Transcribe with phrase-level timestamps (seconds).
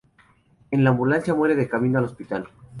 [0.71, 2.49] En la ambulancia, muere de camino al hospital.